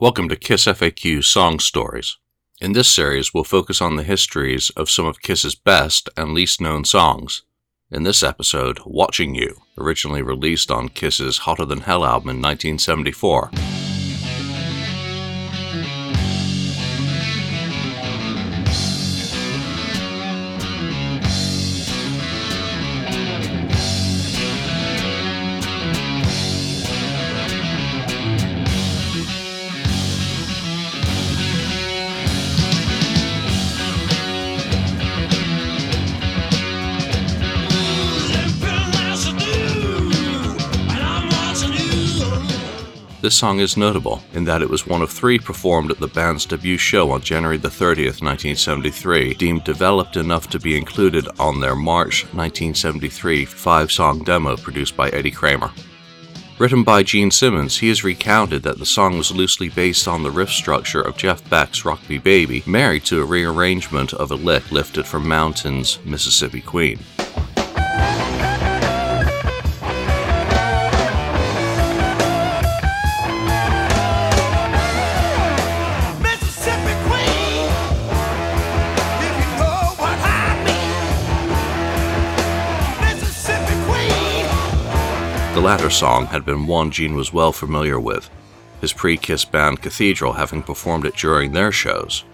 [0.00, 2.16] Welcome to Kiss FAQ Song Stories.
[2.58, 6.58] In this series, we'll focus on the histories of some of Kiss's best and least
[6.58, 7.42] known songs.
[7.90, 13.50] In this episode, Watching You, originally released on Kiss's Hotter Than Hell album in 1974.
[43.20, 46.46] This song is notable in that it was one of three performed at the band's
[46.46, 51.76] debut show on January the 30th, 1973, deemed developed enough to be included on their
[51.76, 55.70] March 1973 five song demo produced by Eddie Kramer.
[56.58, 60.30] Written by Gene Simmons, he has recounted that the song was loosely based on the
[60.30, 64.72] riff structure of Jeff Beck's Rock Me Baby, married to a rearrangement of a lick
[64.72, 66.98] lifted from Mountain's Mississippi Queen.
[85.60, 88.30] The latter song had been one Gene was well familiar with,
[88.80, 92.24] his pre Kiss band Cathedral having performed it during their shows.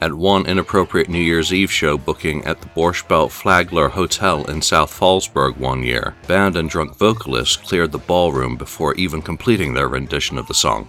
[0.00, 4.62] At one inappropriate New Year's Eve show booking at the Borscht Belt Flagler Hotel in
[4.62, 9.88] South Fallsburg one year, band and drunk vocalists cleared the ballroom before even completing their
[9.88, 10.88] rendition of the song.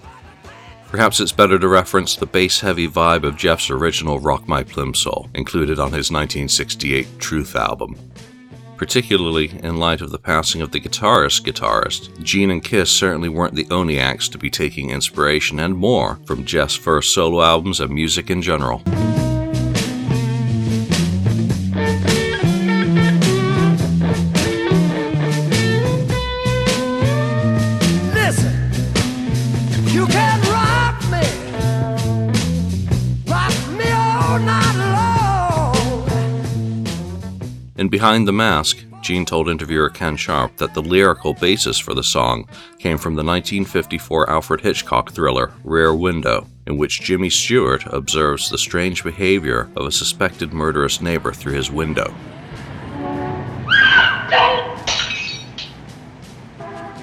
[0.88, 5.28] Perhaps it's better to reference the bass heavy vibe of Jeff's original Rock My Plimsoul,
[5.36, 7.98] included on his 1968 Truth album.
[8.80, 13.56] Particularly in light of the passing of the guitarist guitarist, Gene and Kiss certainly weren't
[13.56, 17.94] the only acts to be taking inspiration and more from Jeff's first solo albums and
[17.94, 18.82] music in general.
[38.00, 42.48] Behind the Mask, Gene told interviewer Ken Sharp that the lyrical basis for the song
[42.78, 48.58] came from the 1954 Alfred Hitchcock thriller Rear Window, in which Jimmy Stewart observes the
[48.58, 52.16] strange behavior of a suspected murderous neighbor through his window.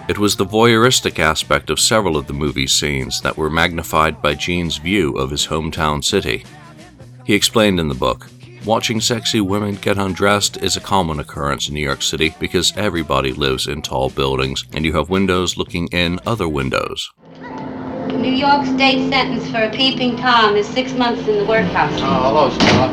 [0.08, 4.32] It was the voyeuristic aspect of several of the movie's scenes that were magnified by
[4.32, 6.46] Gene's view of his hometown city.
[7.26, 8.30] He explained in the book
[8.66, 13.32] Watching sexy women get undressed is a common occurrence in New York City because everybody
[13.32, 17.12] lives in tall buildings and you have windows looking in other windows.
[18.08, 21.92] New York state sentence for a peeping Tom is six months in the workhouse.
[22.02, 22.90] Oh, hello, Scott.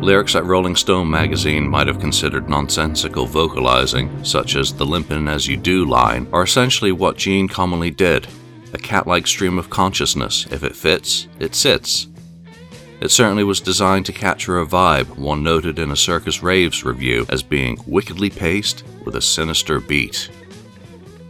[0.00, 5.48] Lyrics that Rolling Stone magazine might have considered nonsensical vocalizing, such as the limpin' as
[5.48, 8.28] you do line, are essentially what Gene commonly did
[8.72, 10.46] a cat like stream of consciousness.
[10.52, 12.06] If it fits, it sits.
[13.00, 17.26] It certainly was designed to capture a vibe, one noted in a Circus Raves review
[17.28, 20.30] as being wickedly paced with a sinister beat.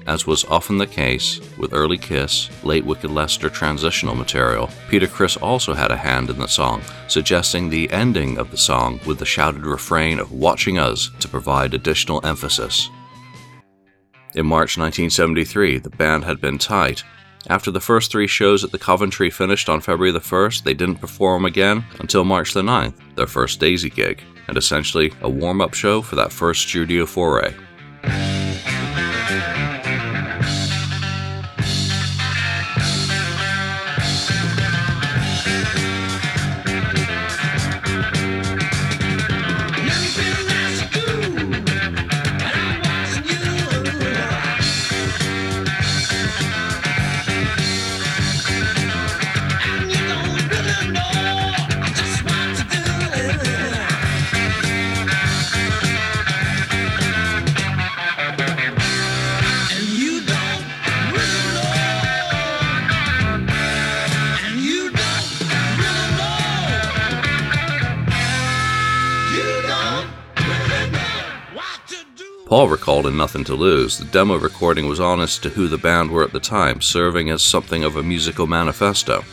[0.06, 5.36] As was often the case with early Kiss, late Wicked Lester transitional material, Peter Criss
[5.36, 9.26] also had a hand in the song, suggesting the ending of the song with the
[9.26, 12.88] shouted refrain of Watching Us to provide additional emphasis.
[14.36, 17.02] In March 1973, the band had been tight.
[17.48, 20.96] After the first three shows at the Coventry finished on February the 1st, they didn't
[20.96, 25.72] perform again until March the 9th, their first Daisy gig, and essentially a warm up
[25.72, 27.54] show for that first studio foray.
[72.46, 76.12] Paul recalled in Nothing to Lose, the demo recording was honest to who the band
[76.12, 79.24] were at the time, serving as something of a musical manifesto.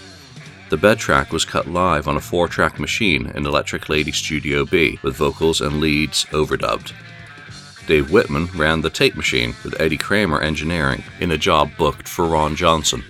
[0.72, 4.66] The bed track was cut live on a four track machine in Electric Lady Studio
[4.66, 6.92] B, with vocals and leads overdubbed.
[7.86, 12.26] Dave Wittman ran the tape machine with Eddie Kramer engineering in a job booked for
[12.26, 13.04] Ron Johnson.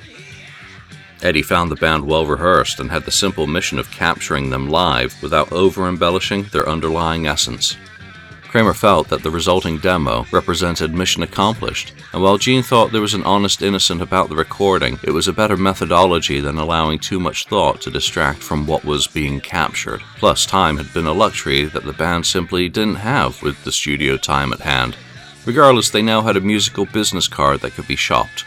[1.22, 5.16] Eddie found the band well rehearsed and had the simple mission of capturing them live
[5.24, 7.78] without over embellishing their underlying essence.
[8.54, 13.16] Kramer felt that the resulting demo represented mission accomplished, and while Gene thought there was
[13.16, 17.48] an honest innocent about the recording, it was a better methodology than allowing too much
[17.48, 20.02] thought to distract from what was being captured.
[20.18, 24.18] Plus, time had been a luxury that the band simply didn't have with the studio
[24.18, 24.98] time at hand.
[25.48, 28.46] Regardless, they now had a musical business card that could be shopped.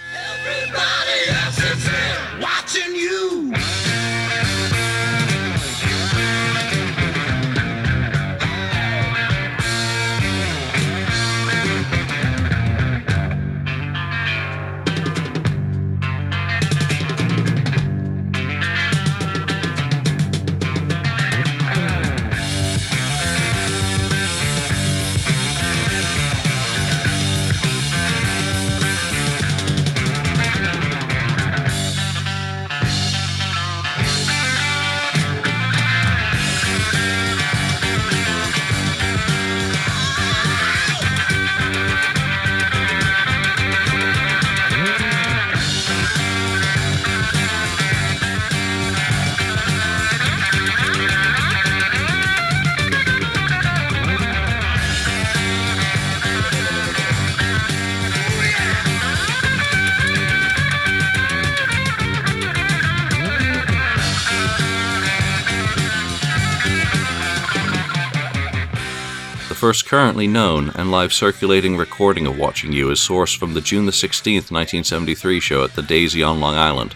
[69.56, 73.90] First currently known and live circulating recording of Watching You is sourced from the June
[73.90, 76.94] 16, 1973 show at the Daisy on Long Island.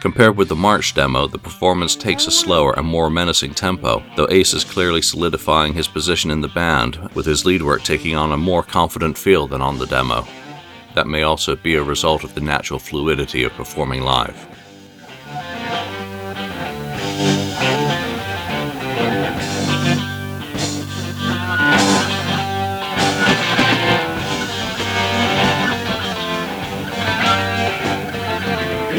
[0.00, 4.28] Compared with the March demo, the performance takes a slower and more menacing tempo, though
[4.30, 8.30] Ace is clearly solidifying his position in the band, with his lead work taking on
[8.30, 10.24] a more confident feel than on the demo.
[10.94, 14.46] That may also be a result of the natural fluidity of performing live.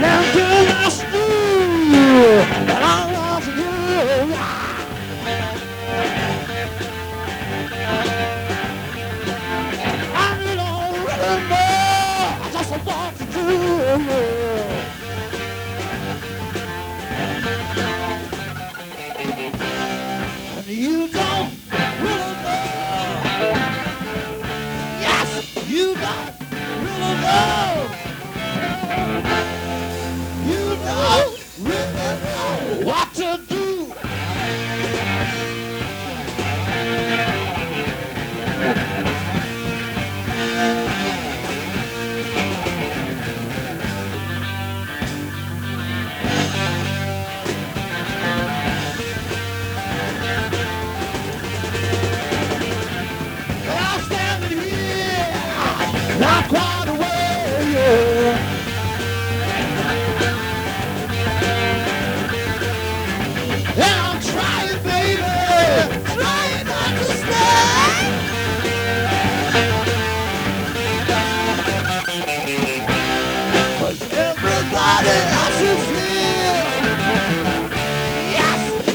[0.01, 0.50] Now do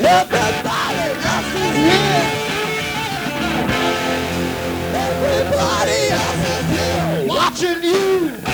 [0.07, 2.27] everybody else is here.
[4.95, 8.46] Everybody else is here watching you.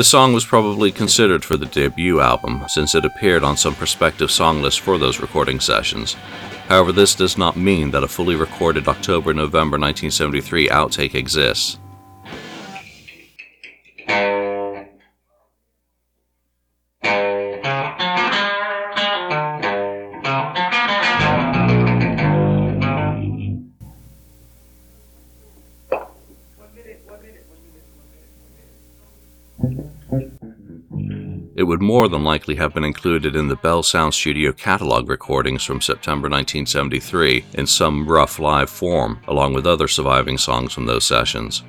[0.00, 4.30] The song was probably considered for the debut album since it appeared on some prospective
[4.30, 6.14] song lists for those recording sessions.
[6.68, 11.79] However, this does not mean that a fully recorded October November 1973 outtake exists.
[31.80, 35.80] Would more than likely have been included in the Bell Sound Studio catalog recordings from
[35.80, 41.62] September 1973 in some rough live form, along with other surviving songs from those sessions.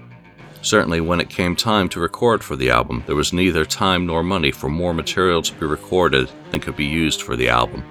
[0.63, 4.21] Certainly, when it came time to record for the album, there was neither time nor
[4.21, 7.81] money for more material to be recorded than could be used for the album.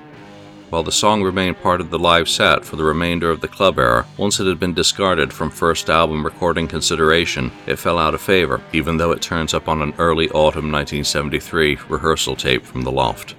[0.70, 3.76] While the song remained part of the live set for the remainder of the club
[3.76, 8.20] era, once it had been discarded from first album recording consideration, it fell out of
[8.20, 12.92] favor, even though it turns up on an early autumn 1973 rehearsal tape from the
[12.92, 13.34] loft.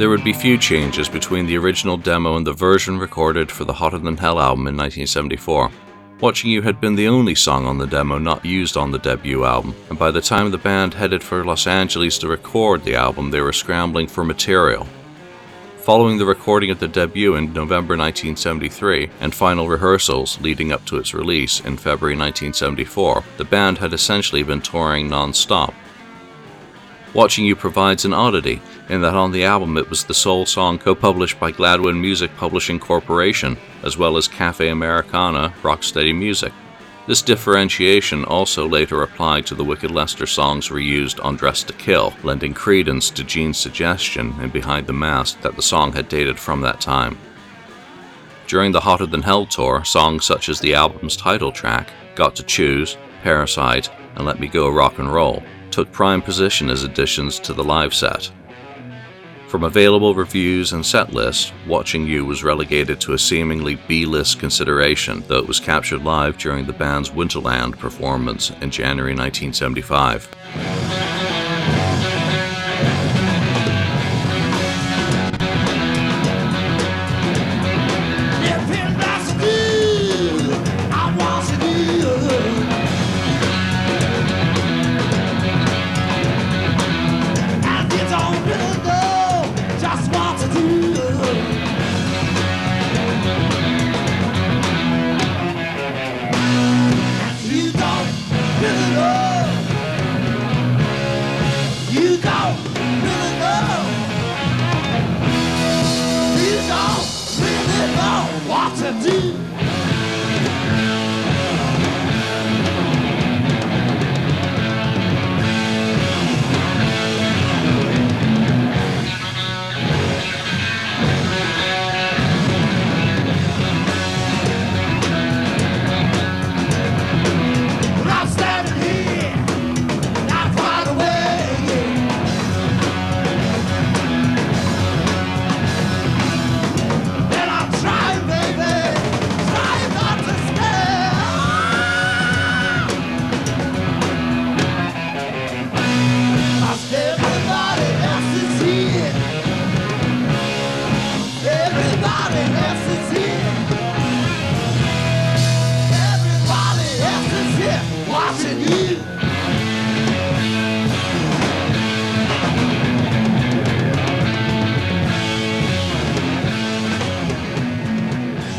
[0.00, 3.74] There would be few changes between the original demo and the version recorded for the
[3.74, 5.70] Hotter Than Hell album in 1974.
[6.22, 9.44] Watching You had been the only song on the demo not used on the debut
[9.44, 13.30] album, and by the time the band headed for Los Angeles to record the album,
[13.30, 14.88] they were scrambling for material.
[15.80, 20.96] Following the recording of the debut in November 1973 and final rehearsals leading up to
[20.96, 25.74] its release in February 1974, the band had essentially been touring non stop.
[27.12, 30.78] Watching You provides an oddity in that on the album it was the sole song
[30.78, 36.52] co published by Gladwin Music Publishing Corporation, as well as Cafe Americana Rocksteady Music.
[37.08, 42.14] This differentiation also later applied to the Wicked Lester songs reused on Dressed to Kill,
[42.22, 46.60] lending credence to Gene's suggestion in Behind the Mask that the song had dated from
[46.60, 47.18] that time.
[48.46, 52.44] During the Hotter Than Hell tour, songs such as the album's title track, Got to
[52.44, 57.52] Choose, Parasite, and Let Me Go Rock and Roll, took prime position as additions to
[57.52, 58.30] the live set.
[59.48, 64.38] From available reviews and set lists, Watching You was relegated to a seemingly B list
[64.38, 71.39] consideration, though it was captured live during the band's Winterland performance in January 1975.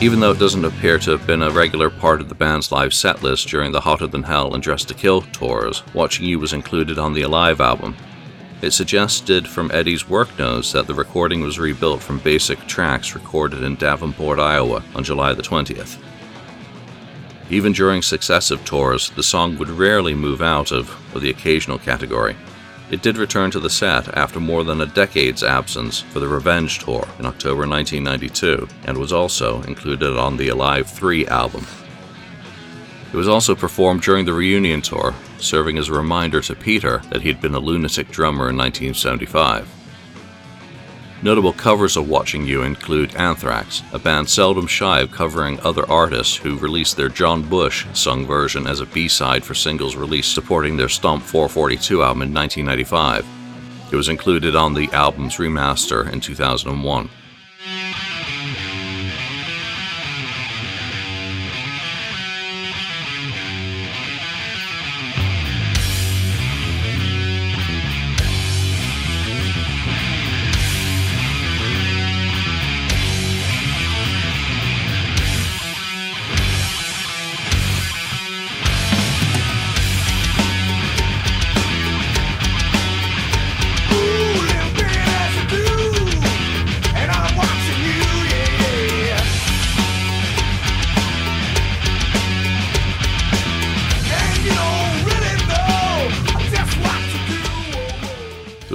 [0.02, 2.92] Even though it doesn't appear to have been a regular part of the band's live
[2.92, 6.54] set list during the Hotter Than Hell and Dressed to Kill tours, Watching You was
[6.54, 7.96] included on the Alive album.
[8.64, 13.62] It suggested from Eddie's work notes that the recording was rebuilt from basic tracks recorded
[13.62, 16.02] in Davenport, Iowa on July the 20th.
[17.52, 22.36] Even during successive tours, the song would rarely move out of the occasional category.
[22.92, 26.80] It did return to the set after more than a decade's absence for the Revenge
[26.80, 31.66] Tour in October 1992 and was also included on the Alive 3 album.
[33.14, 37.22] It was also performed during the reunion tour, serving as a reminder to Peter that
[37.22, 39.81] he'd been a lunatic drummer in 1975.
[41.24, 46.36] Notable covers of Watching You include Anthrax, a band seldom shy of covering other artists
[46.36, 50.78] who released their John Bush sung version as a B side for singles released supporting
[50.78, 53.24] their Stomp 442 album in 1995.
[53.92, 57.10] It was included on the album's remaster in 2001.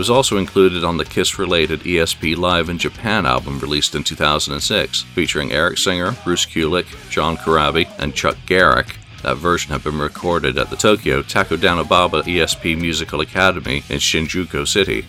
[0.06, 5.02] Was also included on the Kiss related ESP Live in Japan album released in 2006,
[5.02, 8.98] featuring Eric Singer, Bruce Kulick, John Corabi, and Chuck Garrick.
[9.24, 15.04] That version had been recorded at the Tokyo Takadanobaba ESP Musical Academy in Shinjuku City.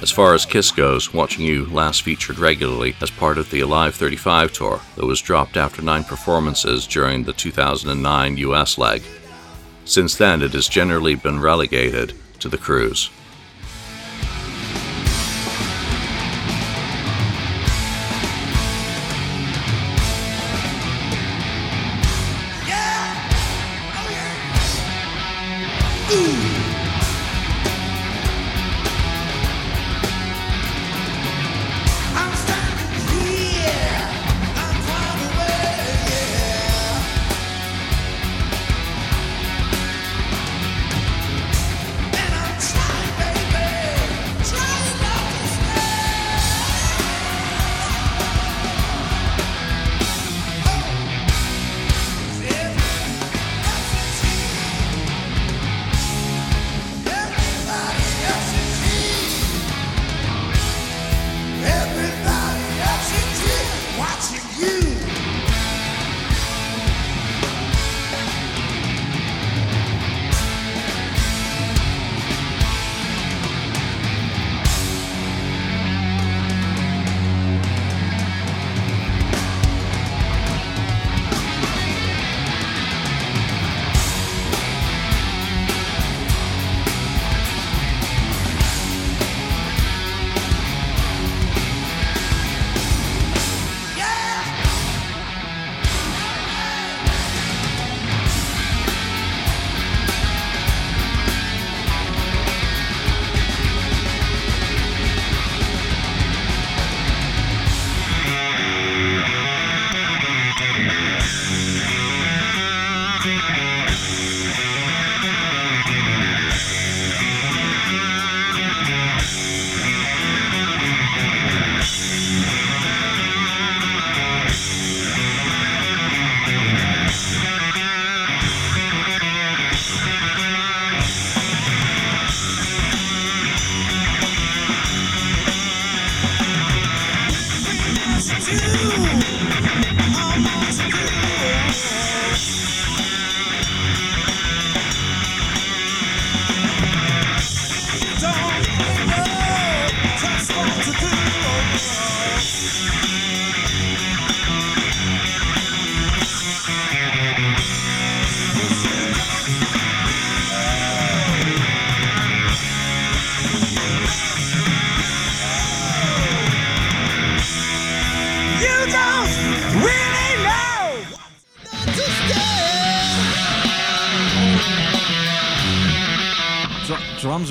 [0.00, 3.96] As far as Kiss goes, Watching You last featured regularly as part of the Alive
[3.96, 9.02] 35 tour that was dropped after nine performances during the 2009 US leg.
[9.84, 13.10] Since then, it has generally been relegated to the cruise.
[26.08, 26.65] You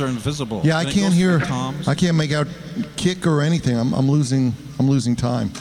[0.06, 0.62] are invisible.
[0.64, 1.42] Yeah, I can't hear.
[1.88, 2.48] I can't make out
[2.96, 3.78] kick or anything.
[3.78, 4.54] I'm, I'm losing.
[4.80, 5.52] I'm losing time.